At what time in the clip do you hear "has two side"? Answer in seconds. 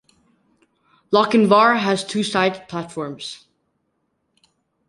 1.77-2.67